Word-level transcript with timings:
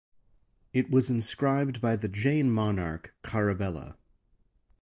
It 0.73 0.89
was 0.89 1.11
inscribed 1.11 1.79
by 1.79 1.95
the 1.95 2.07
Jain 2.07 2.49
monarch 2.49 3.13
Kharavela. 3.23 3.97